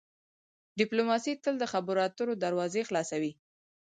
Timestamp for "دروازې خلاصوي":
2.43-3.31